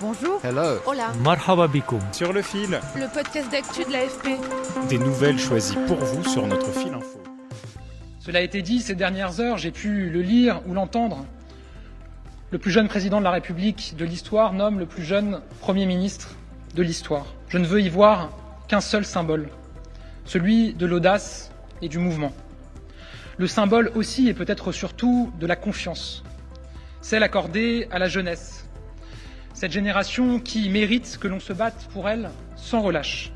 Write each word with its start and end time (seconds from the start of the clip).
Bonjour. 0.00 0.40
Hello. 0.44 0.78
Hola. 0.86 1.12
Marhaba 1.24 1.66
bikoum. 1.66 2.00
Sur 2.12 2.32
le 2.32 2.42
fil, 2.42 2.78
Le 2.96 3.12
podcast 3.12 3.50
d'actu 3.50 3.84
de 3.84 3.92
l'AFP. 3.92 4.28
des 4.88 4.98
nouvelles 4.98 5.38
choisies 5.38 5.76
pour 5.86 5.96
vous 5.96 6.24
sur 6.24 6.46
notre 6.46 6.70
fil 6.72 6.92
info. 6.94 7.20
Cela 8.20 8.38
a 8.40 8.42
été 8.42 8.62
dit 8.62 8.80
ces 8.80 8.94
dernières 8.94 9.40
heures, 9.40 9.58
j'ai 9.58 9.70
pu 9.70 10.08
le 10.10 10.20
lire 10.22 10.60
ou 10.66 10.74
l'entendre. 10.74 11.24
Le 12.50 12.58
plus 12.58 12.70
jeune 12.70 12.88
président 12.88 13.18
de 13.18 13.24
la 13.24 13.30
République 13.30 13.94
de 13.98 14.04
l'histoire 14.04 14.52
nomme 14.52 14.78
le 14.78 14.86
plus 14.86 15.02
jeune 15.02 15.40
Premier 15.60 15.86
ministre 15.86 16.30
de 16.74 16.82
l'histoire. 16.82 17.26
Je 17.48 17.58
ne 17.58 17.66
veux 17.66 17.80
y 17.80 17.88
voir 17.88 18.30
qu'un 18.68 18.80
seul 18.80 19.04
symbole, 19.04 19.48
celui 20.24 20.74
de 20.74 20.86
l'audace 20.86 21.50
et 21.82 21.88
du 21.88 21.98
mouvement. 21.98 22.32
Le 23.36 23.46
symbole 23.46 23.90
aussi 23.94 24.28
et 24.28 24.34
peut-être 24.34 24.72
surtout 24.72 25.32
de 25.40 25.46
la 25.46 25.56
confiance, 25.56 26.22
celle 27.00 27.22
accordée 27.22 27.88
à 27.90 27.98
la 27.98 28.08
jeunesse, 28.08 28.66
cette 29.58 29.72
génération 29.72 30.38
qui 30.38 30.68
mérite 30.68 31.18
que 31.20 31.26
l'on 31.26 31.40
se 31.40 31.52
batte 31.52 31.88
pour 31.92 32.08
elle 32.08 32.30
sans 32.54 32.80
relâche. 32.80 33.32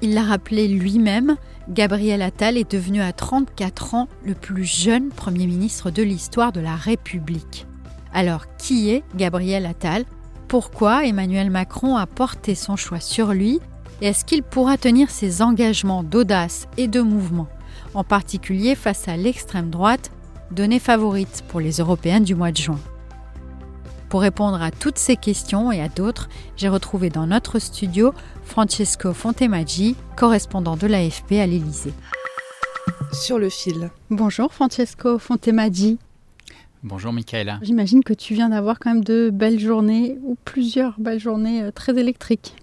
Il 0.00 0.14
l'a 0.14 0.22
rappelé 0.22 0.68
lui-même, 0.68 1.36
Gabriel 1.68 2.22
Attal 2.22 2.56
est 2.56 2.70
devenu 2.70 3.02
à 3.02 3.12
34 3.12 3.94
ans 3.94 4.08
le 4.24 4.34
plus 4.34 4.64
jeune 4.64 5.08
Premier 5.08 5.48
ministre 5.48 5.90
de 5.90 6.04
l'histoire 6.04 6.52
de 6.52 6.60
la 6.60 6.76
République. 6.76 7.66
Alors, 8.14 8.44
qui 8.58 8.90
est 8.90 9.02
Gabriel 9.16 9.66
Attal? 9.66 10.04
Pourquoi 10.46 11.04
Emmanuel 11.04 11.50
Macron 11.50 11.96
a 11.96 12.06
porté 12.06 12.54
son 12.54 12.76
choix 12.76 13.00
sur 13.00 13.32
lui? 13.32 13.58
Et 14.00 14.06
est-ce 14.06 14.24
qu'il 14.24 14.44
pourra 14.44 14.78
tenir 14.78 15.10
ses 15.10 15.42
engagements 15.42 16.04
d'audace 16.04 16.68
et 16.76 16.86
de 16.86 17.00
mouvement, 17.00 17.48
en 17.94 18.04
particulier 18.04 18.76
face 18.76 19.08
à 19.08 19.16
l'extrême 19.16 19.68
droite, 19.68 20.12
donnée 20.52 20.78
favorite 20.78 21.42
pour 21.48 21.58
les 21.58 21.78
Européennes 21.78 22.22
du 22.22 22.36
mois 22.36 22.52
de 22.52 22.58
juin? 22.58 22.78
Pour 24.08 24.22
répondre 24.22 24.60
à 24.62 24.70
toutes 24.70 24.98
ces 24.98 25.16
questions 25.16 25.70
et 25.70 25.80
à 25.80 25.88
d'autres, 25.88 26.28
j'ai 26.56 26.68
retrouvé 26.68 27.10
dans 27.10 27.26
notre 27.26 27.58
studio 27.58 28.14
Francesco 28.44 29.12
Fontemaggi, 29.12 29.96
correspondant 30.16 30.76
de 30.76 30.86
l'AFP 30.86 31.32
à 31.32 31.46
l'Élysée. 31.46 31.92
Sur 33.12 33.38
le 33.38 33.50
fil. 33.50 33.90
Bonjour 34.10 34.52
Francesco 34.52 35.18
Fontemaggi. 35.18 35.98
Bonjour 36.82 37.12
Michaela. 37.12 37.58
J'imagine 37.62 38.04
que 38.04 38.14
tu 38.14 38.34
viens 38.34 38.48
d'avoir 38.50 38.78
quand 38.78 38.94
même 38.94 39.04
de 39.04 39.30
belles 39.30 39.58
journées 39.58 40.16
ou 40.22 40.36
plusieurs 40.44 40.98
belles 40.98 41.18
journées 41.18 41.64
euh, 41.64 41.70
très 41.72 41.98
électriques. 41.98 42.54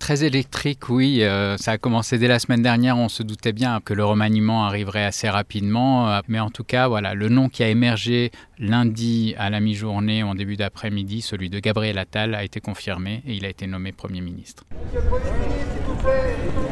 Très 0.00 0.24
électrique, 0.24 0.88
oui. 0.88 1.22
euh, 1.22 1.56
ça 1.58 1.72
a 1.72 1.78
commencé 1.78 2.18
dès 2.18 2.26
la 2.28 2.38
semaine 2.38 2.62
dernière. 2.62 2.96
On 2.96 3.08
se 3.08 3.22
doutait 3.22 3.52
bien 3.52 3.80
que 3.84 3.94
le 3.94 4.04
remaniement 4.04 4.64
arriverait 4.64 5.04
assez 5.04 5.28
rapidement. 5.28 6.10
euh, 6.10 6.20
mais 6.28 6.40
en 6.40 6.50
tout 6.50 6.64
cas, 6.64 6.88
voilà, 6.88 7.14
le 7.14 7.28
nom 7.28 7.48
qui 7.48 7.62
a 7.62 7.68
émergé 7.68 8.32
lundi 8.58 9.34
à 9.38 9.48
la 9.50 9.60
mi-journée, 9.60 10.22
en 10.22 10.34
début 10.34 10.56
d'après-midi, 10.56 11.22
celui 11.22 11.50
de 11.50 11.60
Gabriel 11.60 11.98
Attal, 11.98 12.34
a 12.34 12.42
été 12.42 12.58
confirmé 12.60 13.22
et 13.26 13.34
il 13.34 13.44
a 13.44 13.48
été 13.48 13.66
nommé 13.66 13.92
Premier 13.92 14.20
ministre. 14.22 14.64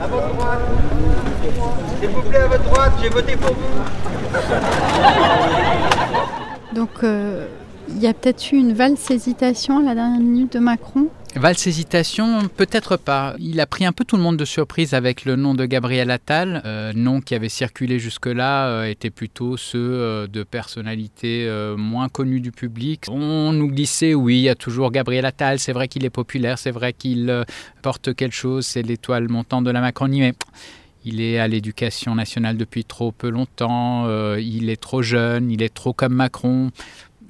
À 0.01 0.07
votre 0.09 0.35
droite. 0.35 0.61
S'il 2.01 2.09
vous 2.09 2.23
plaît, 2.23 2.39
à 2.39 2.49
votre 2.49 2.65
droite, 2.65 2.93
j'ai 3.03 3.09
voté 3.11 3.37
pour 3.37 3.55
vous. 3.55 3.85
Donc 6.75 6.91
euh, 7.05 7.47
il 7.89 8.03
y 8.03 8.07
a 8.07 8.15
peut-être 8.15 8.53
eu 8.53 8.57
une 8.57 8.73
valse 8.73 9.11
hésitation 9.11 9.79
à 9.79 9.83
la 9.83 9.95
dernière 9.95 10.21
minute 10.21 10.53
de 10.53 10.59
Macron. 10.59 11.09
Valse 11.37 11.67
hésitation, 11.67 12.49
peut-être 12.49 12.97
pas. 12.97 13.35
Il 13.41 13.59
a 13.59 13.67
pris 13.67 13.85
un 13.85 13.91
peu 13.91 14.05
tout 14.05 14.17
le 14.17 14.23
monde 14.23 14.37
de 14.37 14.45
surprise 14.45 14.95
avec 14.95 15.25
le 15.25 15.35
nom 15.35 15.55
de 15.55 15.67
Gabriel 15.67 16.13
Attal. 16.13 16.63
Euh, 16.65 16.93
nom 16.95 17.21
qui 17.21 17.35
avait 17.35 17.49
circulé 17.49 17.99
jusque-là 17.99 18.69
euh, 18.69 18.85
était 18.85 19.11
plutôt 19.11 19.57
ceux 19.57 19.79
euh, 19.81 20.27
de 20.29 20.45
personnalités 20.45 21.47
euh, 21.49 21.77
moins 21.77 22.09
connues 22.09 22.39
du 22.39 22.53
public. 22.53 23.07
On 23.09 23.53
nous 23.53 23.67
glissait, 23.67 24.15
oui, 24.15 24.37
il 24.37 24.43
y 24.43 24.49
a 24.49 24.55
toujours 24.55 24.93
Gabriel 24.93 25.27
Attal, 25.27 25.59
c'est 25.59 25.73
vrai 25.73 25.89
qu'il 25.89 26.05
est 26.05 26.11
populaire, 26.11 26.57
c'est 26.57 26.71
vrai 26.71 26.93
qu'il 26.93 27.29
euh, 27.29 27.43
porte 27.83 28.15
quelque 28.15 28.37
chose, 28.37 28.65
c'est 28.65 28.83
l'étoile 28.83 29.29
montante 29.29 29.65
de 29.65 29.73
la 29.73 29.81
Macronie, 29.81 30.21
mais 30.21 30.35
il 31.05 31.21
est 31.21 31.41
à 31.41 31.49
l'éducation 31.49 32.15
nationale 32.15 32.57
depuis 32.57 32.85
trop 32.85 33.11
peu 33.11 33.29
longtemps, 33.29 34.09
il 34.39 34.71
est 34.71 34.81
trop 34.81 35.03
jeune, 35.03 35.51
il 35.51 35.63
est 35.63 35.75
trop 35.75 35.93
comme 35.93 36.15
Macron. 36.15 36.71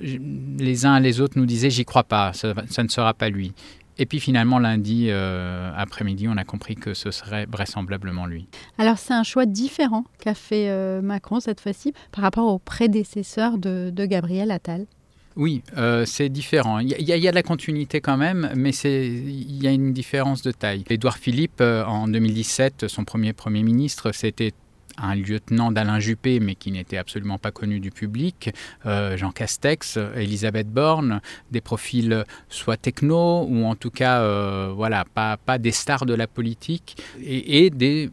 Les 0.05 0.87
uns 0.87 0.97
et 0.97 1.01
les 1.01 1.21
autres 1.21 1.39
nous 1.39 1.47
disaient, 1.47 1.71
j'y 1.71 1.85
crois 1.85 2.05
pas, 2.05 2.33
ça, 2.33 2.55
ça 2.69 2.83
ne 2.83 2.89
sera 2.89 3.15
pas 3.15 3.29
lui. 3.31 3.53
Et 3.97 4.07
puis 4.07 4.19
finalement, 4.19 4.59
lundi 4.59 5.07
euh, 5.09 5.71
après-midi, 5.77 6.27
on 6.29 6.37
a 6.37 6.45
compris 6.45 6.75
que 6.75 6.95
ce 6.95 7.11
serait 7.13 7.47
vraisemblablement 7.47 8.27
lui. 8.27 8.49
Alors 8.77 8.99
c'est 8.99 9.15
un 9.15 9.23
choix 9.23 9.47
différent 9.47 10.05
qu'a 10.19 10.35
fait 10.35 10.69
euh, 10.69 11.01
Macron 11.01 11.39
cette 11.39 11.61
fois-ci 11.61 11.93
par 12.11 12.23
rapport 12.23 12.53
au 12.53 12.59
prédécesseur 12.59 13.57
de, 13.57 13.91
de 13.91 14.05
Gabriel 14.07 14.51
Attal. 14.51 14.87
Oui, 15.37 15.63
euh, 15.77 16.05
c'est 16.07 16.29
différent. 16.29 16.79
Il 16.81 16.89
y, 16.89 17.03
y 17.05 17.13
a- 17.13 17.17
il 17.17 17.23
y 17.23 17.27
a 17.29 17.31
de 17.31 17.35
la 17.37 17.43
continuité 17.43 18.01
quand 18.01 18.17
même, 18.17 18.51
mais 18.57 18.73
c'est- 18.73 19.07
il 19.09 19.63
y 19.63 19.67
a 19.67 19.71
une 19.73 19.93
différence 19.93 20.43
de 20.43 20.51
taille. 20.53 20.85
Édouard 20.91 21.19
Philippe, 21.19 21.61
en 21.61 22.07
2017, 22.09 22.87
son 22.89 23.05
premier 23.05 23.33
Premier 23.33 23.63
ministre, 23.63 24.11
c'était 24.13 24.53
un 24.99 25.15
lieutenant 25.15 25.73
d'Alain 25.73 26.01
Juppé, 26.01 26.41
mais 26.41 26.55
qui 26.55 26.71
n'était 26.71 26.97
absolument 26.97 27.39
pas 27.39 27.51
connu 27.51 27.81
du 27.81 27.91
public, 27.91 28.51
euh, 28.87 29.17
Jean 29.17 29.33
Castex, 29.33 29.99
Elisabeth 30.17 30.69
Borne, 30.69 31.21
des 31.51 31.61
profils 31.61 32.25
soit 32.49 32.77
techno 32.77 33.47
ou 33.49 33.65
en 33.65 33.75
tout 33.75 33.91
cas, 33.91 34.21
euh, 34.21 34.73
voilà, 34.75 35.05
pas, 35.15 35.37
pas 35.37 35.59
des 35.59 35.73
stars 35.73 36.07
de 36.07 36.15
la 36.15 36.27
politique, 36.27 36.97
et, 37.21 37.65
et 37.65 37.71
des 37.71 38.11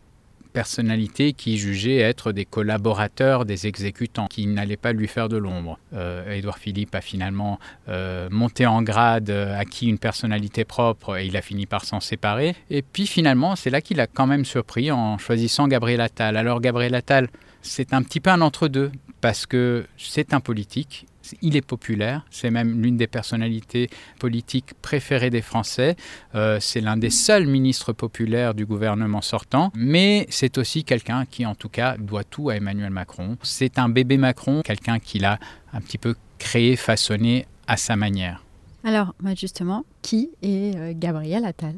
personnalités 0.51 1.33
qui 1.33 1.57
jugeaient 1.57 1.97
être 1.97 2.31
des 2.31 2.45
collaborateurs 2.45 3.45
des 3.45 3.67
exécutants, 3.67 4.27
qui 4.27 4.47
n'allaient 4.47 4.77
pas 4.77 4.93
lui 4.93 5.07
faire 5.07 5.29
de 5.29 5.37
l'ombre. 5.37 5.79
Euh, 5.93 6.33
Édouard 6.33 6.57
Philippe 6.57 6.93
a 6.95 7.01
finalement 7.01 7.59
euh, 7.89 8.27
monté 8.29 8.65
en 8.65 8.81
grade, 8.81 9.29
euh, 9.29 9.57
acquis 9.57 9.87
une 9.87 9.97
personnalité 9.97 10.65
propre 10.65 11.17
et 11.17 11.25
il 11.25 11.37
a 11.37 11.41
fini 11.41 11.65
par 11.65 11.85
s'en 11.85 11.99
séparer. 11.99 12.55
Et 12.69 12.81
puis 12.81 13.07
finalement, 13.07 13.55
c'est 13.55 13.69
là 13.69 13.81
qu'il 13.81 13.99
a 13.99 14.07
quand 14.07 14.27
même 14.27 14.45
surpris 14.45 14.91
en 14.91 15.17
choisissant 15.17 15.67
Gabriel 15.67 16.01
Attal. 16.01 16.37
Alors 16.37 16.61
Gabriel 16.61 16.95
Attal, 16.95 17.29
c'est 17.61 17.93
un 17.93 18.03
petit 18.03 18.19
peu 18.19 18.29
un 18.29 18.41
entre-deux, 18.41 18.91
parce 19.21 19.45
que 19.45 19.85
c'est 19.97 20.33
un 20.33 20.39
politique, 20.39 21.05
il 21.41 21.55
est 21.55 21.65
populaire, 21.65 22.25
c'est 22.29 22.51
même 22.51 22.81
l'une 22.81 22.97
des 22.97 23.07
personnalités 23.07 23.89
politiques 24.19 24.73
préférées 24.81 25.29
des 25.29 25.41
Français, 25.41 25.95
Euh, 26.33 26.59
c'est 26.59 26.81
l'un 26.81 26.97
des 26.97 27.09
seuls 27.09 27.47
ministres 27.47 27.93
populaires 27.93 28.53
du 28.53 28.65
gouvernement 28.65 29.21
sortant, 29.21 29.71
mais 29.75 30.25
c'est 30.29 30.57
aussi 30.57 30.83
quelqu'un 30.83 31.25
qui 31.25 31.45
en 31.45 31.55
tout 31.55 31.69
cas 31.69 31.97
doit 31.97 32.23
tout 32.23 32.49
à 32.49 32.55
Emmanuel 32.55 32.89
Macron. 32.91 33.37
C'est 33.43 33.77
un 33.79 33.89
bébé 33.89 34.17
Macron, 34.17 34.61
quelqu'un 34.63 34.99
qu'il 34.99 35.25
a 35.25 35.39
un 35.73 35.81
petit 35.81 35.97
peu 35.97 36.15
créé, 36.39 36.75
façonné 36.75 37.45
à 37.67 37.77
sa 37.77 37.95
manière. 37.95 38.43
Alors 38.83 39.13
bah, 39.19 39.35
justement, 39.35 39.85
qui 40.01 40.29
est 40.41 40.75
euh, 40.75 40.93
Gabriel 40.95 41.45
Attal? 41.45 41.75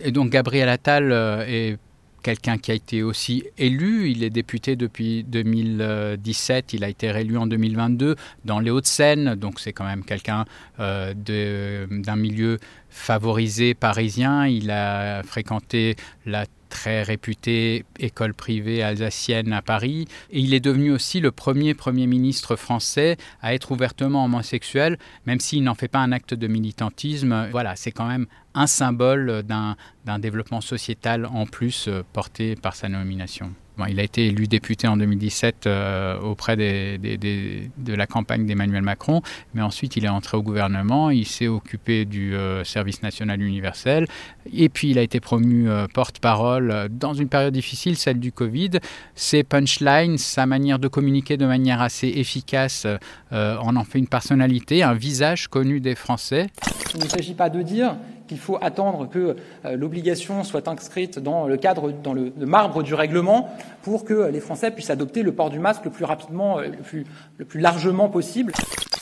Et 0.00 0.12
donc 0.12 0.30
Gabriel 0.30 0.68
Attal 0.68 1.10
euh, 1.10 1.44
est 1.46 1.78
quelqu'un 2.22 2.58
qui 2.58 2.70
a 2.70 2.74
été 2.74 3.02
aussi 3.02 3.44
élu. 3.56 4.10
Il 4.10 4.22
est 4.24 4.30
député 4.30 4.76
depuis 4.76 5.24
2017. 5.24 6.72
Il 6.72 6.84
a 6.84 6.88
été 6.88 7.10
réélu 7.10 7.36
en 7.36 7.46
2022 7.46 8.16
dans 8.44 8.60
les 8.60 8.70
Hauts-de-Seine. 8.70 9.34
Donc 9.34 9.60
c'est 9.60 9.72
quand 9.72 9.84
même 9.84 10.04
quelqu'un 10.04 10.44
euh, 10.80 11.14
d'un 11.14 12.16
milieu 12.16 12.58
favorisé 12.90 13.74
parisien. 13.74 14.46
Il 14.46 14.70
a 14.70 15.22
fréquenté 15.22 15.96
la 16.26 16.46
très 16.68 17.02
réputée 17.02 17.84
école 17.98 18.34
privée 18.34 18.82
alsacienne 18.82 19.52
à 19.52 19.62
Paris. 19.62 20.06
Et 20.30 20.40
il 20.40 20.54
est 20.54 20.60
devenu 20.60 20.90
aussi 20.92 21.20
le 21.20 21.30
premier 21.30 21.74
Premier 21.74 22.06
ministre 22.06 22.56
français 22.56 23.16
à 23.40 23.54
être 23.54 23.72
ouvertement 23.72 24.24
homosexuel, 24.24 24.98
même 25.26 25.40
s'il 25.40 25.64
n'en 25.64 25.74
fait 25.74 25.88
pas 25.88 26.00
un 26.00 26.12
acte 26.12 26.34
de 26.34 26.46
militantisme. 26.46 27.48
Voilà, 27.50 27.76
c'est 27.76 27.92
quand 27.92 28.06
même 28.06 28.26
un 28.54 28.66
symbole 28.66 29.42
d'un 29.42 30.18
développement 30.18 30.60
sociétal 30.60 31.26
en 31.26 31.46
plus 31.46 31.86
euh, 31.88 32.02
porté 32.12 32.56
par 32.56 32.74
sa 32.74 32.88
nomination. 32.88 33.52
Il 33.86 34.00
a 34.00 34.02
été 34.02 34.26
élu 34.26 34.46
député 34.46 34.88
en 34.88 34.96
2017 34.96 35.66
euh, 35.66 36.18
auprès 36.20 36.56
des, 36.56 36.98
de 36.98 37.94
la 37.94 38.06
campagne 38.06 38.46
d'Emmanuel 38.46 38.82
Macron, 38.82 39.22
mais 39.54 39.62
ensuite 39.62 39.96
il 39.96 40.04
est 40.04 40.08
entré 40.08 40.36
au 40.36 40.42
gouvernement, 40.42 41.10
il 41.10 41.26
s'est 41.26 41.46
occupé 41.46 42.04
du 42.04 42.34
euh, 42.34 42.64
service 42.64 43.02
national 43.02 43.40
universel, 43.40 44.06
et 44.52 44.68
puis 44.68 44.90
il 44.90 44.98
a 44.98 45.02
été 45.02 45.20
promu 45.20 45.68
euh, 45.68 45.86
porte-parole 45.92 46.88
dans 46.90 47.14
une 47.14 47.28
période 47.28 47.54
difficile, 47.54 47.96
celle 47.96 48.18
du 48.18 48.32
Covid. 48.32 48.70
Ses 49.14 49.44
punchlines, 49.44 50.18
sa 50.18 50.46
manière 50.46 50.78
de 50.78 50.88
communiquer 50.88 51.36
de 51.36 51.46
manière 51.46 51.80
assez 51.80 52.08
efficace, 52.08 52.86
en 53.30 53.76
en 53.76 53.84
fait 53.84 53.98
une 53.98 54.08
personnalité, 54.08 54.82
un 54.82 54.94
visage 54.94 55.48
connu 55.48 55.80
des 55.80 55.94
Français. 55.94 56.48
Il 56.94 57.04
ne 57.04 57.08
s'agit 57.08 57.34
pas 57.34 57.50
de 57.50 57.62
dire 57.62 57.96
qu'il 58.28 58.38
faut 58.38 58.58
attendre 58.60 59.08
que 59.08 59.36
euh, 59.64 59.76
l'obligation 59.76 60.44
soit 60.44 60.68
inscrite 60.68 61.18
dans 61.18 61.48
le 61.48 61.56
cadre, 61.56 61.90
dans 61.90 62.12
le, 62.12 62.32
marbre 62.38 62.84
du 62.84 62.94
règlement 62.94 63.50
pour 63.82 64.04
que 64.04 64.28
les 64.28 64.40
Français 64.40 64.70
puissent 64.70 64.90
adopter 64.90 65.22
le 65.22 65.32
port 65.32 65.50
du 65.50 65.58
masque 65.58 65.84
le 65.84 65.90
plus 65.90 66.04
rapidement, 66.04 66.60
le 66.60 66.70
plus, 66.70 67.04
le 67.38 67.44
plus 67.44 67.58
largement 67.58 68.08
possible. 68.08 68.52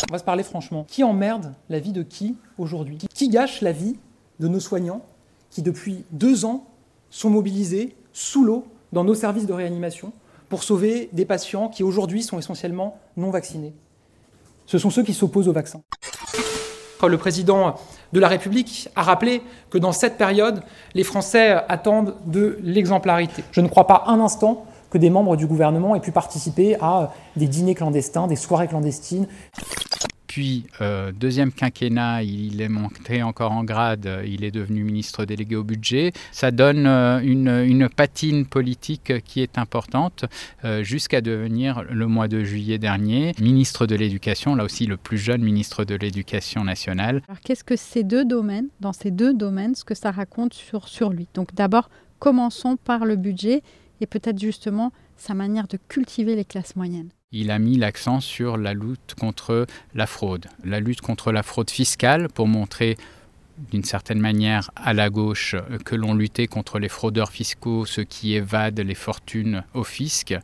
On 0.09 0.13
va 0.13 0.19
se 0.19 0.25
parler 0.25 0.43
franchement. 0.43 0.85
Qui 0.89 1.05
emmerde 1.05 1.53
la 1.69 1.79
vie 1.79 1.93
de 1.93 2.03
qui 2.03 2.37
aujourd'hui? 2.59 2.99
Qui 3.13 3.29
gâche 3.29 3.61
la 3.61 3.73
vie 3.73 3.97
de 4.41 4.49
nos 4.49 4.61
soignants 4.61 5.03
qui, 5.51 5.63
depuis 5.63 6.05
deux 6.13 6.45
ans, 6.45 6.67
sont 7.11 7.31
mobilisés 7.31 7.95
sous 8.13 8.45
l'eau 8.45 8.65
dans 8.93 9.05
nos 9.05 9.15
services 9.15 9.47
de 9.47 9.53
réanimation 9.53 10.13
pour 10.49 10.63
sauver 10.63 11.09
des 11.13 11.25
patients 11.25 11.69
qui 11.69 11.83
aujourd'hui 11.83 12.23
sont 12.23 12.39
essentiellement 12.39 12.99
non 13.17 13.31
vaccinés? 13.31 13.75
Ce 14.67 14.79
sont 14.79 14.91
ceux 14.91 15.03
qui 15.03 15.15
s'opposent 15.15 15.49
au 15.49 15.53
vaccin. 15.53 15.83
Le 17.07 17.19
président 17.19 17.77
de 18.13 18.21
la 18.21 18.29
République 18.29 18.89
a 18.97 19.03
rappelé 19.03 19.43
que 19.71 19.79
dans 19.79 19.93
cette 19.93 20.17
période, 20.17 20.63
les 20.95 21.05
Français 21.05 21.57
attendent 21.69 22.15
de 22.27 22.59
l'exemplarité. 22.63 23.45
Je 23.53 23.61
ne 23.61 23.69
crois 23.69 23.87
pas 23.87 24.05
un 24.07 24.21
instant 24.21 24.67
que 24.91 24.99
des 24.99 25.11
membres 25.11 25.37
du 25.37 25.47
gouvernement 25.47 25.95
aient 25.97 26.01
pu 26.01 26.13
participer 26.13 26.77
à 26.81 27.13
des 27.37 27.49
dîners 27.49 27.75
clandestins, 27.75 28.27
des 28.27 28.37
soirées 28.37 28.69
clandestines. 28.69 29.27
Puis, 30.37 30.67
euh, 30.83 31.13
deuxième 31.13 31.51
quinquennat, 31.51 32.23
il 32.23 32.61
est 32.61 32.69
monté 32.69 33.23
encore 33.23 33.53
en 33.53 33.65
grade, 33.65 34.07
il 34.27 34.45
est 34.45 34.51
devenu 34.51 34.85
ministre 34.85 35.25
délégué 35.25 35.57
au 35.57 35.65
budget. 35.65 36.13
Ça 36.31 36.51
donne 36.51 36.87
euh, 36.87 37.21
une, 37.21 37.89
patine 37.89 38.45
politique 38.45 39.25
qui 39.25 39.41
est 39.41 39.57
importante 39.57 40.27
euh, 40.67 40.83
jusqu'à 40.83 41.23
devenir, 41.23 41.85
le 41.91 42.07
mois 42.07 42.29
de 42.29 42.45
juillet 42.45 42.77
dernier, 42.77 43.33
ministre 43.41 43.87
de 43.87 43.95
l'Éducation, 43.95 44.55
là 44.55 44.65
aussi 44.65 44.85
le 44.85 44.99
plus 44.99 45.17
jeune 45.17 45.41
ministre 45.41 45.87
de 45.87 45.95
l'Éducation 45.95 46.65
nationale. 46.65 47.23
Alors, 47.29 47.41
qu'est-ce 47.41 47.65
que 47.65 47.77
ces 47.77 48.05
deux 48.05 48.27
domaines, 48.27 48.69
dans 48.81 48.93
ces 48.93 49.11
deux 49.11 49.33
domaines, 49.33 49.75
ce 49.75 49.85
que 49.85 49.95
ça 49.95 50.11
raconte 50.11 50.53
sur 50.53 51.09
lui? 51.09 51.29
Donc, 51.33 51.55
d'abord, 51.55 51.89
commençons 52.19 52.77
par 52.77 53.07
le 53.07 53.17
budget 53.17 53.63
et 54.03 54.07
peut-être 54.07 54.39
justement 54.39 54.93
sa 55.17 55.33
manière 55.33 55.67
de 55.67 55.79
cultiver 55.89 56.37
les 56.37 56.45
classes 56.45 56.77
moyennes 56.77 57.09
il 57.33 57.51
a 57.51 57.59
mis 57.59 57.77
l'accent 57.77 58.21
sur 58.21 58.57
la 58.57 58.73
lutte 58.73 59.15
contre 59.19 59.67
la 59.95 60.07
fraude, 60.07 60.47
la 60.65 60.79
lutte 60.79 61.01
contre 61.01 61.33
la 61.33 61.43
fraude 61.43 61.71
fiscale 61.71 62.29
pour 62.29 62.47
montrer 62.47 62.97
d'une 63.71 63.85
certaine 63.85 64.21
manière 64.21 64.71
à 64.77 64.93
la 64.93 65.11
gauche 65.11 65.57
que 65.85 65.97
l'on 65.97 66.15
luttait 66.15 66.47
contre 66.47 66.79
les 66.79 66.89
fraudeurs 66.89 67.31
fiscaux, 67.31 67.85
ceux 67.85 68.05
qui 68.05 68.35
évadent 68.35 68.81
les 68.81 68.95
fortunes 68.95 69.65
au 69.75 69.83
fisc. 69.83 70.37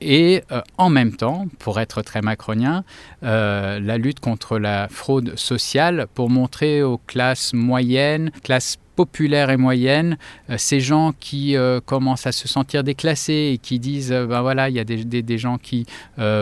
Et 0.00 0.42
euh, 0.52 0.60
en 0.78 0.90
même 0.90 1.16
temps, 1.16 1.48
pour 1.58 1.80
être 1.80 2.02
très 2.02 2.20
macronien, 2.20 2.84
euh, 3.22 3.80
la 3.80 3.98
lutte 3.98 4.20
contre 4.20 4.58
la 4.58 4.88
fraude 4.88 5.36
sociale 5.36 6.06
pour 6.14 6.30
montrer 6.30 6.82
aux 6.82 6.98
classes 6.98 7.52
moyennes, 7.54 8.30
classes 8.42 8.78
populaire 8.96 9.50
et 9.50 9.56
moyenne, 9.56 10.16
euh, 10.50 10.56
ces 10.58 10.80
gens 10.80 11.12
qui 11.20 11.54
euh, 11.54 11.80
commencent 11.80 12.26
à 12.26 12.32
se 12.32 12.48
sentir 12.48 12.82
déclassés 12.82 13.52
et 13.52 13.58
qui 13.58 13.78
disent 13.78 14.10
euh, 14.10 14.26
ben 14.26 14.40
voilà, 14.40 14.68
il 14.70 14.74
y 14.74 14.80
a 14.80 14.84
des, 14.84 15.38
gens 15.38 15.58
qui 15.58 15.86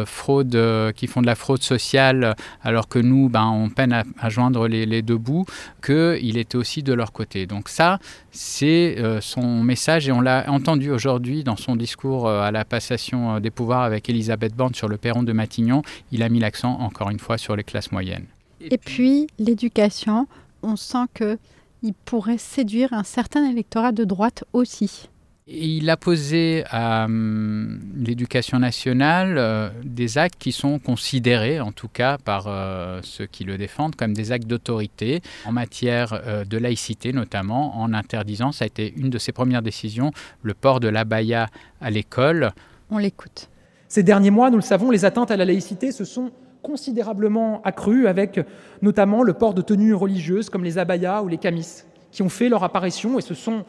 fraudent, 0.06 0.93
qui 0.95 1.09
font 1.09 1.21
de 1.21 1.27
la 1.27 1.35
fraude 1.35 1.62
sociale, 1.62 2.37
alors 2.62 2.89
que 2.89 3.01
nous, 3.01 3.29
ben, 3.29 3.47
on 3.47 3.69
peine 3.69 3.93
à, 3.93 4.29
joindre 4.29 4.69
les, 4.69 4.87
les, 4.87 5.03
deux 5.03 5.17
bouts, 5.17 5.47
qu'il 5.85 6.39
était 6.39 6.56
aussi 6.56 6.85
de 6.85 6.93
leur 6.93 7.12
côté. 7.12 7.47
Donc 7.47 7.69
ça, 7.69 7.99
c'est 8.31 8.97
son 9.21 9.65
message 9.65 10.09
et 10.09 10.12
on 10.12 10.21
l'a 10.21 10.45
entendu 10.49 10.93
aujourd'hui 10.93 11.43
dans 11.43 11.57
son 11.57 11.75
discours 11.75 12.29
à 12.29 12.53
la 12.53 12.65
passation 12.65 13.41
des 13.41 13.50
pouvoirs 13.50 13.83
avec 13.83 14.09
Elisabeth 14.09 14.55
Borne 14.55 14.75
sur 14.75 14.89
le 14.89 14.97
perron 14.97 15.25
de 15.25 15.33
Matignon. 15.33 15.83
Il 16.12 16.23
a 16.23 16.29
mis 16.29 16.39
l'accent 16.39 16.79
encore 16.79 17.11
une 17.11 17.19
fois 17.19 17.37
sur 17.37 17.57
les 17.57 17.65
classes 17.65 17.91
moyennes. 17.91 18.27
Et 18.61 18.79
puis 18.79 19.27
l'éducation, 19.39 20.29
on 20.62 20.77
sent 20.77 21.07
que 21.15 21.39
il 21.85 21.93
pourrait 21.93 22.39
séduire 22.39 22.93
un 22.95 23.05
certain 23.05 23.49
électorat 23.49 23.93
de 23.93 24.05
droite 24.05 24.45
aussi. 24.55 25.09
Il 25.47 25.91
a 25.91 25.99
posé 25.99 26.65
à 26.71 27.05
euh, 27.05 27.79
l'éducation 27.95 28.59
nationale 28.59 29.37
euh, 29.37 29.69
des 29.85 30.17
actes 30.17 30.39
qui 30.39 30.53
sont 30.53 30.79
considérés, 30.79 31.61
en 31.61 31.71
tout 31.71 31.89
cas 31.89 32.17
par 32.17 32.47
euh, 32.47 33.01
ceux 33.03 33.27
qui 33.27 33.45
le 33.45 33.59
défendent, 33.59 33.95
comme 33.95 34.15
des 34.15 34.33
actes 34.33 34.47
d'autorité 34.47 35.21
en 35.45 35.53
matière 35.53 36.19
euh, 36.27 36.47
de 36.47 36.57
laïcité, 36.57 37.13
notamment 37.13 37.79
en 37.79 37.93
interdisant, 37.93 38.53
ça 38.53 38.65
a 38.65 38.67
été 38.67 38.95
une 38.97 39.11
de 39.11 39.19
ses 39.19 39.33
premières 39.33 39.61
décisions, 39.61 40.13
le 40.43 40.55
port 40.55 40.81
de 40.81 40.89
l'abaya 40.89 41.49
à 41.83 41.91
l'école. 41.91 42.53
On 42.91 42.97
l'écoute. 42.97 43.51
Ces 43.89 44.03
derniers 44.03 44.31
mois, 44.31 44.49
nous 44.49 44.57
le 44.57 44.63
savons, 44.63 44.91
les 44.91 45.05
atteintes 45.05 45.31
à 45.31 45.37
la 45.37 45.45
laïcité 45.45 45.93
se 45.93 46.07
sont 46.07 46.33
considérablement 46.64 47.62
accru 47.62 48.08
avec 48.08 48.40
notamment 48.82 49.22
le 49.22 49.34
port 49.34 49.55
de 49.55 49.62
tenues 49.62 49.94
religieuses 49.94 50.50
comme 50.50 50.64
les 50.64 50.78
abayas 50.78 51.22
ou 51.22 51.28
les 51.28 51.38
camis 51.38 51.84
qui 52.11 52.22
ont 52.22 52.28
fait 52.28 52.49
leur 52.49 52.64
apparition 52.64 53.19
et 53.19 53.22
se 53.22 53.34
sont 53.34 53.64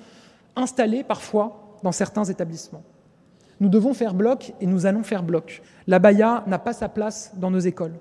installés 0.56 1.03
parfois 1.03 1.77
dans 1.83 1.92
certains 1.92 2.24
établissements. 2.24 2.83
Nous 3.59 3.69
devons 3.69 3.94
faire 3.94 4.13
bloc 4.13 4.53
et 4.62 4.65
nous 4.65 4.86
allons 4.86 5.03
faire 5.03 5.24
bloc. 5.24 5.62
L'abaya 5.88 6.44
n'a 6.47 6.59
pas 6.59 6.74
sa 6.74 6.89
place 6.89 7.33
dans 7.36 7.51
nos 7.51 7.59
écoles, 7.59 7.94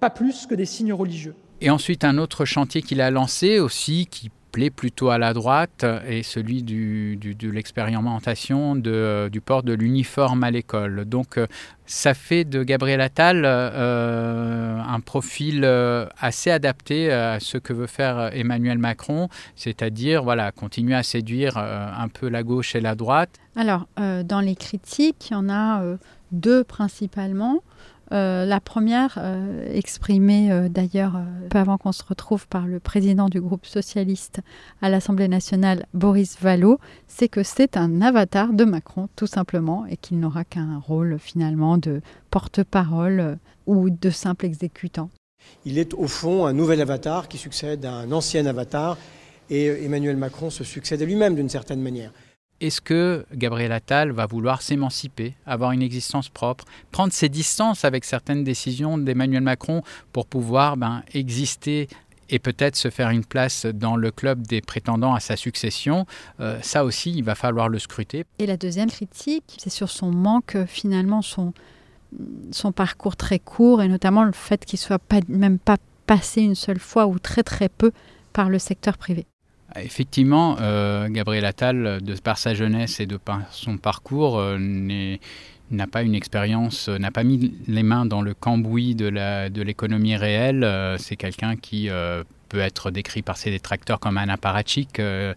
pas 0.00 0.10
plus 0.10 0.46
que 0.46 0.54
des 0.54 0.66
signes 0.66 0.92
religieux. 0.92 1.34
Et 1.60 1.70
ensuite, 1.70 2.04
un 2.04 2.18
autre 2.18 2.44
chantier 2.44 2.82
qu'il 2.82 3.00
a 3.00 3.10
lancé 3.10 3.60
aussi, 3.60 4.06
qui 4.06 4.30
plutôt 4.70 5.10
à 5.10 5.18
la 5.18 5.32
droite 5.32 5.84
est 6.06 6.22
celui 6.22 6.62
du, 6.62 7.16
du, 7.16 7.34
de 7.34 7.50
l'expérimentation 7.50 8.76
du 8.76 9.40
port 9.40 9.62
de 9.62 9.72
l'uniforme 9.72 10.44
à 10.44 10.50
l'école. 10.50 11.04
Donc 11.06 11.38
ça 11.86 12.14
fait 12.14 12.44
de 12.44 12.62
Gabriel 12.62 13.00
Attal 13.00 13.42
euh, 13.44 14.78
un 14.80 15.00
profil 15.00 15.62
euh, 15.64 16.06
assez 16.18 16.50
adapté 16.50 17.12
à 17.12 17.40
ce 17.40 17.58
que 17.58 17.72
veut 17.72 17.86
faire 17.86 18.30
Emmanuel 18.34 18.78
Macron, 18.78 19.28
c'est-à-dire 19.56 20.22
voilà, 20.22 20.52
continuer 20.52 20.94
à 20.94 21.02
séduire 21.02 21.56
euh, 21.58 21.86
un 21.96 22.08
peu 22.08 22.28
la 22.28 22.42
gauche 22.42 22.74
et 22.74 22.80
la 22.80 22.94
droite. 22.94 23.30
Alors, 23.56 23.86
euh, 23.98 24.22
dans 24.22 24.40
les 24.40 24.56
critiques, 24.56 25.30
il 25.30 25.34
y 25.34 25.36
en 25.36 25.48
a 25.48 25.82
euh, 25.82 25.96
deux 26.30 26.64
principalement. 26.64 27.62
Euh, 28.12 28.44
la 28.44 28.60
première, 28.60 29.14
euh, 29.16 29.66
exprimée 29.72 30.52
euh, 30.52 30.68
d'ailleurs 30.68 31.18
peu 31.48 31.58
avant 31.58 31.78
qu'on 31.78 31.92
se 31.92 32.02
retrouve 32.04 32.46
par 32.46 32.66
le 32.66 32.78
président 32.78 33.28
du 33.28 33.40
groupe 33.40 33.64
socialiste 33.64 34.40
à 34.82 34.90
l'Assemblée 34.90 35.28
nationale, 35.28 35.86
Boris 35.94 36.36
Vallaud, 36.40 36.78
c'est 37.06 37.28
que 37.28 37.42
c'est 37.42 37.76
un 37.76 38.02
avatar 38.02 38.52
de 38.52 38.64
Macron, 38.64 39.08
tout 39.16 39.26
simplement, 39.26 39.86
et 39.86 39.96
qu'il 39.96 40.20
n'aura 40.20 40.44
qu'un 40.44 40.78
rôle 40.78 41.18
finalement 41.18 41.78
de 41.78 42.02
porte-parole 42.30 43.38
ou 43.66 43.88
de 43.88 44.10
simple 44.10 44.44
exécutant. 44.44 45.08
Il 45.64 45.78
est 45.78 45.94
au 45.94 46.06
fond 46.06 46.44
un 46.44 46.52
nouvel 46.52 46.82
avatar 46.82 47.28
qui 47.28 47.38
succède 47.38 47.84
à 47.86 47.94
un 47.94 48.12
ancien 48.12 48.44
avatar, 48.44 48.98
et 49.48 49.84
Emmanuel 49.84 50.16
Macron 50.16 50.50
se 50.50 50.64
succède 50.64 51.00
à 51.02 51.04
lui-même 51.04 51.34
d'une 51.34 51.48
certaine 51.48 51.80
manière 51.80 52.12
est-ce 52.62 52.80
que 52.80 53.26
Gabriel 53.34 53.72
Attal 53.72 54.12
va 54.12 54.26
vouloir 54.26 54.62
s'émanciper, 54.62 55.34
avoir 55.46 55.72
une 55.72 55.82
existence 55.82 56.28
propre, 56.28 56.64
prendre 56.92 57.12
ses 57.12 57.28
distances 57.28 57.84
avec 57.84 58.04
certaines 58.04 58.44
décisions 58.44 58.98
d'Emmanuel 58.98 59.42
Macron 59.42 59.82
pour 60.12 60.26
pouvoir 60.26 60.76
ben, 60.76 61.02
exister 61.12 61.88
et 62.30 62.38
peut-être 62.38 62.76
se 62.76 62.88
faire 62.88 63.10
une 63.10 63.24
place 63.24 63.66
dans 63.66 63.96
le 63.96 64.10
club 64.10 64.46
des 64.46 64.60
prétendants 64.60 65.12
à 65.12 65.20
sa 65.20 65.36
succession, 65.36 66.06
euh, 66.40 66.58
ça 66.62 66.84
aussi, 66.84 67.12
il 67.12 67.24
va 67.24 67.34
falloir 67.34 67.68
le 67.68 67.78
scruter. 67.78 68.24
Et 68.38 68.46
la 68.46 68.56
deuxième 68.56 68.90
critique, 68.90 69.56
c'est 69.58 69.70
sur 69.70 69.90
son 69.90 70.10
manque, 70.10 70.56
finalement, 70.66 71.20
son, 71.20 71.52
parcours 72.74 73.16
très 73.16 73.38
court, 73.38 73.82
et 73.82 73.88
notamment 73.88 74.24
le 74.24 74.32
fait 74.32 74.64
qu'il 74.64 74.78
soit 74.78 75.00
pas, 75.00 75.20
même 75.28 75.58
pas 75.58 75.76
passé 76.06 76.42
une 76.42 76.54
seule 76.54 76.78
fois 76.78 77.06
ou 77.06 77.18
très 77.18 77.42
très 77.42 77.68
peu 77.68 77.92
par 78.32 78.48
le 78.48 78.58
secteur 78.58 78.96
privé. 78.96 79.26
Effectivement, 79.76 80.56
euh, 80.60 81.08
Gabriel 81.08 81.44
Attal, 81.44 82.00
de 82.02 82.14
par 82.16 82.38
sa 82.38 82.54
jeunesse 82.54 83.00
et 83.00 83.06
de 83.06 83.16
par 83.16 83.40
son 83.50 83.78
parcours, 83.78 84.38
euh, 84.38 84.58
n'a 85.70 85.86
pas 85.86 86.02
une 86.02 86.14
expérience, 86.14 86.88
n'a 86.88 87.10
pas 87.10 87.24
mis 87.24 87.54
les 87.66 87.82
mains 87.82 88.04
dans 88.04 88.20
le 88.20 88.34
cambouis 88.34 88.94
de 88.94 89.62
l'économie 89.62 90.16
réelle. 90.16 90.64
Euh, 90.64 90.98
C'est 90.98 91.16
quelqu'un 91.16 91.56
qui 91.56 91.88
euh, 91.88 92.22
peut 92.50 92.60
être 92.60 92.90
décrit 92.90 93.22
par 93.22 93.36
ses 93.36 93.50
détracteurs 93.50 93.98
comme 93.98 94.18
un 94.18 94.28
apparatchik. 94.28 95.00
Euh, 95.00 95.34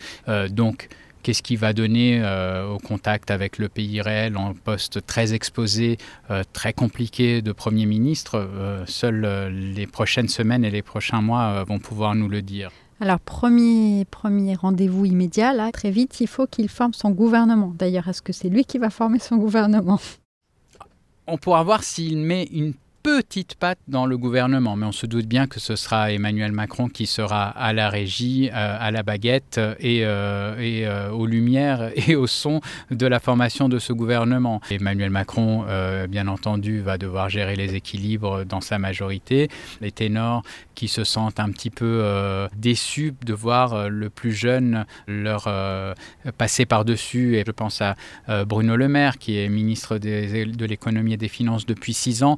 donc, 0.50 0.89
qu'est-ce 1.24 1.42
qui 1.42 1.56
va 1.56 1.72
donner 1.72 2.20
euh, 2.22 2.68
au 2.68 2.77
contact 2.77 3.32
avec 3.32 3.58
le 3.58 3.70
pays 3.70 4.01
réel 4.01 4.36
en 4.38 4.54
poste 4.54 5.06
très 5.06 5.34
exposé, 5.34 5.98
euh, 6.30 6.44
très 6.51 6.74
compliqué 6.74 7.42
de 7.42 7.51
Premier 7.54 7.86
ministre? 7.86 8.36
Euh, 8.36 8.84
Seules 8.86 9.25
les 9.74 9.88
prochaines 9.88 10.27
semaines 10.27 10.65
et 10.65 10.72
les 10.72 10.82
prochains 10.84 11.22
mois 11.22 11.63
vont 11.63 11.80
pouvoir 11.80 12.13
nous 12.15 12.27
le 12.27 12.42
dire. 12.42 12.72
Alors, 13.02 13.20
premier, 13.20 14.06
premier 14.06 14.56
rendez-vous 14.56 15.06
immédiat, 15.06 15.54
là, 15.54 15.72
très 15.72 15.92
vite, 15.92 16.22
il 16.22 16.28
faut 16.28 16.48
qu'il 16.48 16.70
forme 16.70 16.94
son 16.94 17.12
gouvernement. 17.12 17.74
D'ailleurs, 17.78 18.08
est-ce 18.08 18.22
que 18.22 18.32
c'est 18.32 18.48
lui 18.48 18.64
qui 18.64 18.78
va 18.78 18.90
former 18.90 19.20
son 19.20 19.36
gouvernement? 19.36 20.00
On 21.28 21.38
pourra 21.38 21.64
voir 21.64 21.84
s'il 21.84 22.18
met 22.18 22.46
une 22.46 22.74
petite 23.05 23.53
patte 23.53 23.77
dans 23.88 24.07
le 24.07 24.17
gouvernement, 24.17 24.75
mais 24.75 24.88
on 24.88 24.91
se 24.91 25.05
doute 25.05 25.27
bien 25.27 25.45
que 25.45 25.59
ce 25.59 25.75
sera 25.75 26.12
Emmanuel 26.12 26.51
Macron 26.51 26.88
qui 26.88 27.05
sera 27.05 27.50
à 27.50 27.71
la 27.71 27.91
régie, 27.91 28.50
euh, 28.51 28.77
à 28.79 28.89
la 28.89 29.03
baguette 29.03 29.62
et, 29.79 30.03
euh, 30.03 30.55
euh, 30.57 31.12
aux 31.12 31.27
lumières 31.27 31.91
et 32.09 32.15
au 32.15 32.25
son 32.25 32.62
de 32.89 33.05
la 33.05 33.19
formation 33.19 33.69
de 33.69 33.77
ce 33.77 33.93
gouvernement. 33.93 34.59
Emmanuel 34.71 35.12
Macron, 35.12 35.67
bien 36.09 36.27
entendu, 36.27 36.79
va 36.81 36.97
devoir 36.97 37.29
gérer 37.29 37.55
les 37.55 37.75
équilibres 37.75 38.43
dans 38.43 38.62
sa 38.62 38.79
majorité. 38.79 39.50
Les 39.81 39.91
ténors 39.91 40.41
qui 40.74 40.88
se 40.88 41.03
sentent 41.03 41.39
un 41.39 41.51
petit 41.51 41.69
peu 41.69 42.03
déçus 42.57 43.13
de 43.24 43.33
voir 43.33 43.88
le 43.88 44.09
plus 44.09 44.33
jeune 44.33 44.85
leur 45.07 45.47
passer 46.38 46.65
par-dessus, 46.65 47.38
et 47.38 47.43
je 47.45 47.51
pense 47.51 47.81
à 47.81 47.95
Bruno 48.45 48.75
Le 48.75 48.88
Maire, 48.88 49.19
qui 49.19 49.38
est 49.38 49.47
ministre 49.47 50.00
des, 50.00 50.45
de 50.45 50.65
l'économie 50.65 51.13
et 51.13 51.17
des 51.17 51.27
finances 51.27 51.65
depuis 51.65 51.93
six 51.93 52.24
ans, 52.24 52.38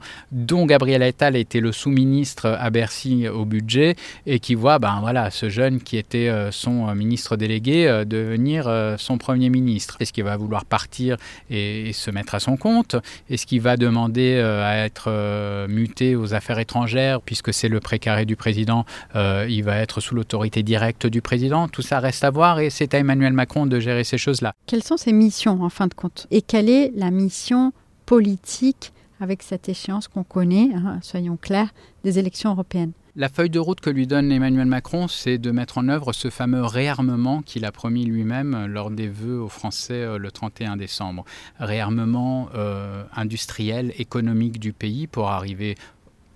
Gabriel 0.66 1.04
Attal 1.04 1.36
était 1.36 1.60
le 1.60 1.72
sous-ministre 1.72 2.48
à 2.60 2.70
Bercy 2.70 3.28
au 3.28 3.46
budget 3.46 3.96
et 4.26 4.40
qui 4.40 4.56
voit 4.56 4.80
ben, 4.80 5.00
voilà, 5.02 5.32
ce 5.32 5.50
jeune 5.50 5.80
qui 5.82 5.98
était 5.98 6.30
euh, 6.30 6.52
son 6.52 6.94
ministre 6.96 7.36
délégué 7.36 7.88
euh, 7.88 8.06
devenir 8.06 8.68
euh, 8.68 8.96
son 8.98 9.18
Premier 9.18 9.50
ministre. 9.50 9.98
Est-ce 10.00 10.14
qu'il 10.14 10.24
va 10.24 10.38
vouloir 10.38 10.66
partir 10.66 11.18
et, 11.50 11.92
se 11.94 12.12
mettre 12.12 12.36
à 12.36 12.40
son 12.40 12.58
compte? 12.58 12.96
Est-ce 13.30 13.46
qu'il 13.46 13.62
va 13.62 13.78
demander 13.78 14.38
à 14.38 14.86
être 14.86 15.68
muté 15.68 16.16
aux 16.16 16.34
affaires 16.34 16.60
étrangères 16.60 17.22
puisque 17.22 17.54
c'est 17.54 17.70
le 17.70 17.80
précaré 17.80 18.26
du 18.26 18.36
président 18.36 18.86
Il 19.16 19.62
va 19.64 19.78
être 19.78 20.02
sous 20.02 20.16
l'autorité 20.16 20.64
directe 20.64 21.08
du 21.08 21.22
président? 21.22 21.68
Tout 21.68 21.82
ça 21.82 22.00
reste 22.00 22.24
à 22.24 22.30
voir 22.30 22.60
et 22.60 22.70
c'est 22.70 22.94
à 22.94 23.00
Emmanuel 23.00 23.34
Macron 23.34 23.66
de 23.66 23.80
gérer 23.80 24.04
ces 24.04 24.18
choses-là. 24.18 24.54
Quelles 24.66 24.84
sont 24.84 24.98
ses 24.98 25.14
missions 25.14 25.62
en 25.64 25.70
fin 25.70 25.88
de 25.88 25.94
compte? 25.94 26.28
Et 26.32 26.42
quelle 26.42 26.70
est 26.70 26.92
la 26.96 27.12
mission 27.12 27.72
politique 28.06 28.92
avec 29.20 29.44
cette 29.44 29.70
échéance 29.70 30.08
qu'on 30.08 30.24
connaît, 30.24 30.70
hein, 30.74 31.00
soyons 31.02 31.38
clairs, 31.38 31.74
des 32.04 32.20
élections 32.20 32.52
européennes. 32.52 32.92
La 33.20 33.30
feuille 33.30 33.50
de 33.50 33.58
route 33.58 33.82
que 33.82 33.90
lui 33.90 34.06
donne 34.06 34.32
Emmanuel 34.32 34.68
Macron, 34.68 35.08
c'est 35.08 35.40
de 35.40 35.50
mettre 35.50 35.80
en 35.80 35.90
œuvre 35.90 36.14
ce 36.14 36.30
fameux 36.30 36.64
réarmement 36.64 37.42
qu'il 37.42 37.66
a 37.66 37.72
promis 37.72 38.06
lui-même 38.06 38.68
lors 38.68 38.92
des 38.92 39.08
vœux 39.08 39.42
aux 39.42 39.50
Français 39.50 39.96
euh, 39.96 40.20
le 40.20 40.30
31 40.30 40.78
décembre. 40.78 41.26
Réarmement 41.60 42.50
euh, 42.54 43.04
industriel, 43.16 43.92
économique 43.98 44.60
du 44.60 44.72
pays 44.72 45.08
pour 45.08 45.30
arriver 45.30 45.74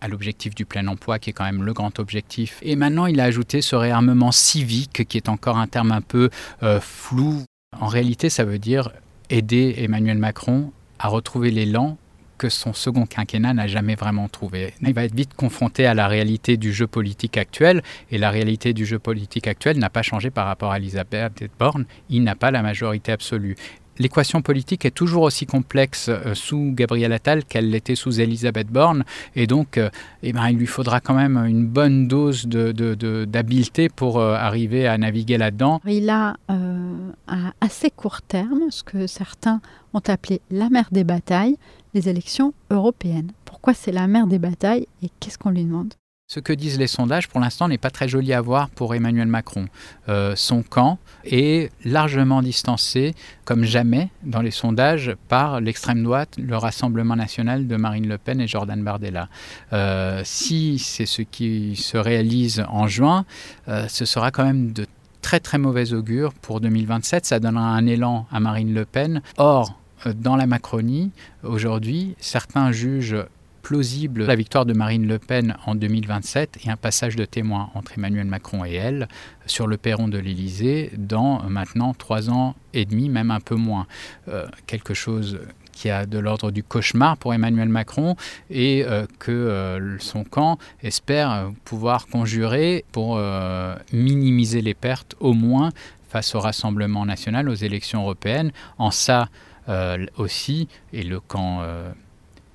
à 0.01 0.07
l'objectif 0.07 0.55
du 0.55 0.65
plein 0.65 0.87
emploi, 0.87 1.19
qui 1.19 1.29
est 1.29 1.33
quand 1.33 1.43
même 1.43 1.61
le 1.61 1.73
grand 1.73 1.99
objectif. 1.99 2.57
Et 2.63 2.75
maintenant, 2.75 3.05
il 3.05 3.19
a 3.19 3.25
ajouté 3.25 3.61
ce 3.61 3.75
réarmement 3.75 4.31
civique, 4.31 5.07
qui 5.07 5.17
est 5.17 5.29
encore 5.29 5.59
un 5.59 5.67
terme 5.67 5.91
un 5.91 6.01
peu 6.01 6.31
euh, 6.63 6.79
flou. 6.81 7.43
En 7.79 7.85
réalité, 7.87 8.29
ça 8.31 8.43
veut 8.43 8.57
dire 8.57 8.91
aider 9.29 9.75
Emmanuel 9.77 10.17
Macron 10.17 10.71
à 10.97 11.09
retrouver 11.09 11.51
l'élan 11.51 11.97
que 12.41 12.49
son 12.49 12.73
second 12.73 13.05
quinquennat 13.05 13.53
n'a 13.53 13.67
jamais 13.67 13.93
vraiment 13.93 14.27
trouvé. 14.27 14.73
Il 14.81 14.95
va 14.95 15.03
être 15.03 15.13
vite 15.13 15.35
confronté 15.35 15.85
à 15.85 15.93
la 15.93 16.07
réalité 16.07 16.57
du 16.57 16.73
jeu 16.73 16.87
politique 16.87 17.37
actuel, 17.37 17.83
et 18.09 18.17
la 18.17 18.31
réalité 18.31 18.73
du 18.73 18.83
jeu 18.83 18.97
politique 18.97 19.45
actuel 19.45 19.77
n'a 19.77 19.91
pas 19.91 20.01
changé 20.01 20.31
par 20.31 20.47
rapport 20.47 20.71
à 20.71 20.77
Elisabeth 20.77 21.51
Borne. 21.59 21.85
Il 22.09 22.23
n'a 22.23 22.33
pas 22.33 22.49
la 22.49 22.63
majorité 22.63 23.11
absolue 23.11 23.55
l'équation 23.99 24.41
politique 24.41 24.85
est 24.85 24.91
toujours 24.91 25.23
aussi 25.23 25.45
complexe 25.45 26.09
euh, 26.09 26.33
sous 26.33 26.71
Gabriel 26.73 27.13
Attal 27.13 27.45
qu'elle 27.45 27.69
l'était 27.69 27.95
sous 27.95 28.19
Elisabeth 28.19 28.67
Borne. 28.67 29.03
Et 29.35 29.47
donc, 29.47 29.77
euh, 29.77 29.89
eh 30.23 30.33
ben, 30.33 30.49
il 30.49 30.57
lui 30.57 30.65
faudra 30.65 30.99
quand 30.99 31.13
même 31.13 31.37
une 31.37 31.67
bonne 31.67 32.07
dose 32.07 32.47
d'habileté 32.47 33.87
de, 33.87 33.93
pour 33.93 34.19
euh, 34.19 34.33
arriver 34.33 34.87
à 34.87 34.97
naviguer 34.97 35.37
là-dedans. 35.37 35.81
Il 35.85 36.09
a 36.09 36.35
à 37.27 37.53
assez 37.61 37.91
court 37.91 38.21
terme 38.21 38.71
ce 38.71 38.83
que 38.83 39.07
certains 39.07 39.61
ont 39.93 40.01
appelé 40.07 40.41
la 40.49 40.69
mer 40.69 40.87
des 40.91 41.03
batailles, 41.03 41.57
les 41.93 42.09
élections 42.09 42.53
européennes. 42.69 43.31
Pourquoi 43.45 43.73
c'est 43.73 43.91
la 43.91 44.07
mer 44.07 44.27
des 44.27 44.39
batailles 44.39 44.87
et 45.03 45.09
qu'est-ce 45.19 45.37
qu'on 45.37 45.51
lui 45.51 45.63
demande? 45.63 45.93
Ce 46.31 46.39
que 46.39 46.53
disent 46.53 46.79
les 46.79 46.87
sondages, 46.87 47.27
pour 47.27 47.41
l'instant, 47.41 47.67
n'est 47.67 47.77
pas 47.77 47.89
très 47.89 48.07
joli 48.07 48.31
à 48.31 48.39
voir 48.39 48.69
pour 48.69 48.95
Emmanuel 48.95 49.27
Macron. 49.27 49.65
Euh, 50.07 50.33
son 50.37 50.63
camp 50.63 50.97
est 51.25 51.69
largement 51.83 52.41
distancé, 52.41 53.15
comme 53.43 53.65
jamais, 53.65 54.09
dans 54.23 54.41
les 54.41 54.51
sondages, 54.51 55.13
par 55.27 55.59
l'extrême 55.59 56.03
droite, 56.03 56.35
le 56.37 56.55
Rassemblement 56.55 57.17
national 57.17 57.67
de 57.67 57.75
Marine 57.75 58.07
Le 58.07 58.17
Pen 58.17 58.39
et 58.39 58.47
Jordan 58.47 58.81
Bardella. 58.81 59.27
Euh, 59.73 60.21
si 60.23 60.79
c'est 60.79 61.05
ce 61.05 61.21
qui 61.21 61.75
se 61.75 61.97
réalise 61.97 62.63
en 62.69 62.87
juin, 62.87 63.25
euh, 63.67 63.89
ce 63.89 64.05
sera 64.05 64.31
quand 64.31 64.45
même 64.45 64.71
de 64.71 64.85
très 65.21 65.41
très 65.41 65.57
mauvais 65.57 65.91
augure 65.91 66.33
pour 66.33 66.61
2027. 66.61 67.25
Ça 67.25 67.41
donnera 67.41 67.75
un 67.75 67.85
élan 67.87 68.25
à 68.31 68.39
Marine 68.39 68.73
Le 68.73 68.85
Pen. 68.85 69.21
Or, 69.35 69.80
dans 70.15 70.35
la 70.35 70.47
Macronie, 70.47 71.11
aujourd'hui, 71.43 72.15
certains 72.19 72.71
jugent 72.71 73.25
plausible 73.61 74.25
la 74.25 74.35
victoire 74.35 74.65
de 74.65 74.73
Marine 74.73 75.07
Le 75.07 75.19
Pen 75.19 75.55
en 75.65 75.75
2027 75.75 76.59
et 76.65 76.69
un 76.69 76.77
passage 76.77 77.15
de 77.15 77.25
témoin 77.25 77.69
entre 77.73 77.93
Emmanuel 77.97 78.25
Macron 78.25 78.65
et 78.65 78.73
elle 78.73 79.07
sur 79.45 79.67
le 79.67 79.77
perron 79.77 80.07
de 80.07 80.17
l'Élysée 80.17 80.91
dans 80.97 81.43
maintenant 81.43 81.93
trois 81.93 82.29
ans 82.29 82.55
et 82.73 82.85
demi, 82.85 83.09
même 83.09 83.31
un 83.31 83.39
peu 83.39 83.55
moins. 83.55 83.87
Euh, 84.27 84.47
quelque 84.67 84.93
chose 84.93 85.39
qui 85.71 85.89
a 85.89 86.05
de 86.05 86.19
l'ordre 86.19 86.51
du 86.51 86.63
cauchemar 86.63 87.17
pour 87.17 87.33
Emmanuel 87.33 87.69
Macron 87.69 88.15
et 88.49 88.83
euh, 88.85 89.05
que 89.19 89.31
euh, 89.31 89.97
son 89.99 90.23
camp 90.23 90.57
espère 90.83 91.49
pouvoir 91.63 92.07
conjurer 92.07 92.83
pour 92.91 93.19
minimiser 93.93 94.61
les 94.61 94.73
pertes 94.73 95.15
au 95.19 95.33
moins 95.33 95.69
face 96.09 96.35
au 96.35 96.41
Rassemblement 96.41 97.05
national, 97.05 97.47
aux 97.47 97.55
élections 97.55 98.01
européennes. 98.01 98.51
En 98.77 98.91
ça 98.91 99.29
aussi, 100.17 100.67
et 100.93 101.03
le 101.03 101.19
camp 101.19 101.63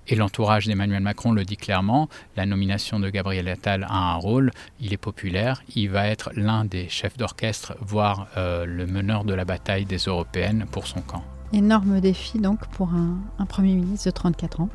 et 0.09 0.15
l'entourage 0.15 0.67
d'Emmanuel 0.67 1.03
Macron 1.03 1.33
le 1.33 1.45
dit 1.45 1.57
clairement, 1.57 2.09
la 2.37 2.47
nomination 2.47 3.01
de 3.01 3.11
Gabriel 3.11 3.49
Attal 3.49 3.85
a 3.89 4.13
un 4.13 4.15
rôle, 4.15 4.51
il 4.81 4.93
est 4.93 4.99
populaire, 4.99 5.63
il 5.75 5.91
va 5.91 6.07
être 6.07 6.31
l'un 6.35 6.65
des 6.65 6.89
chefs 6.89 7.17
d'orchestre, 7.17 7.77
voire 7.81 8.29
euh, 8.37 8.65
le 8.65 8.87
meneur 8.87 9.25
de 9.25 9.35
la 9.35 9.45
bataille 9.45 9.85
des 9.85 9.99
européennes 9.99 10.67
pour 10.71 10.87
son 10.87 11.01
camp. 11.01 11.23
Énorme 11.53 12.01
défi 12.01 12.39
donc 12.39 12.67
pour 12.69 12.91
un, 12.91 13.19
un 13.39 13.47
Premier 13.47 13.75
ministre 13.75 14.07
de 14.07 14.11
34 14.13 14.61
ans. 14.61 14.69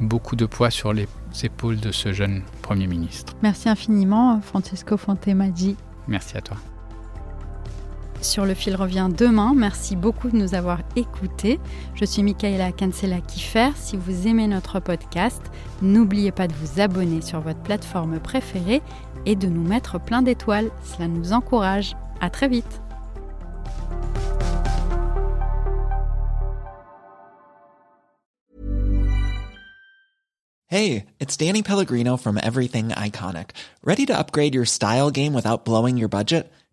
Beaucoup 0.00 0.34
de 0.34 0.46
poids 0.46 0.70
sur 0.70 0.92
les 0.92 1.06
épaules 1.42 1.78
de 1.78 1.92
ce 1.92 2.12
jeune 2.12 2.42
Premier 2.62 2.86
ministre. 2.86 3.34
Merci 3.42 3.68
infiniment 3.68 4.40
Francesco 4.40 4.96
Fontemaggi. 4.96 5.76
Merci 6.08 6.36
à 6.36 6.40
toi. 6.40 6.56
Sur 8.22 8.44
le 8.44 8.54
fil 8.54 8.74
revient 8.76 9.08
demain. 9.16 9.54
Merci 9.54 9.96
beaucoup 9.96 10.28
de 10.30 10.36
nous 10.36 10.54
avoir 10.54 10.80
écoutés. 10.96 11.60
Je 11.94 12.04
suis 12.04 12.22
Michaela 12.22 12.72
Cancela 12.72 13.20
Kiffer. 13.20 13.70
Si 13.76 13.96
vous 13.96 14.26
aimez 14.26 14.46
notre 14.46 14.80
podcast, 14.80 15.40
n'oubliez 15.80 16.32
pas 16.32 16.48
de 16.48 16.54
vous 16.54 16.80
abonner 16.80 17.22
sur 17.22 17.40
votre 17.40 17.60
plateforme 17.60 18.18
préférée 18.18 18.82
et 19.26 19.36
de 19.36 19.46
nous 19.46 19.62
mettre 19.62 20.00
plein 20.00 20.22
d'étoiles. 20.22 20.70
Cela 20.84 21.08
nous 21.08 21.32
encourage. 21.32 21.96
À 22.20 22.30
très 22.30 22.48
vite. 22.48 22.80
Hey, 30.68 31.06
it's 31.20 31.36
Danny 31.36 31.62
Pellegrino 31.62 32.16
from 32.16 32.38
Everything 32.42 32.88
Iconic. 32.88 33.50
Ready 33.84 34.04
to 34.06 34.18
upgrade 34.18 34.54
your 34.54 34.64
style 34.64 35.10
game 35.12 35.32
without 35.32 35.64
blowing 35.64 35.96
your 35.96 36.08
budget? 36.08 36.52